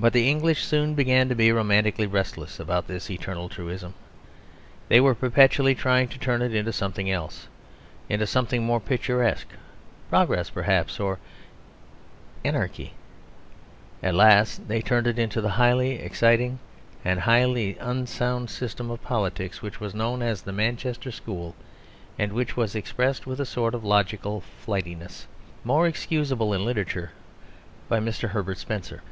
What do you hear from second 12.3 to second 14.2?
anarchy. At